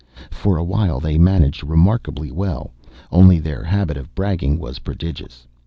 [0.31, 2.71] For a while they managed remarkably well;
[3.11, 5.45] only their habit of bragging was prodigious.